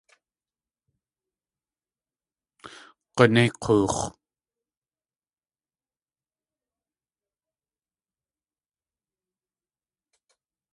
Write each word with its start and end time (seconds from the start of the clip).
G̲unéi 3.15 3.49
k̲oox̲! 3.61 3.99